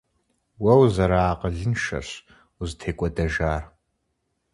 [0.63, 2.09] Уэ узэрыакъылыншэрщ
[2.61, 3.63] узытекӀуэдэжар.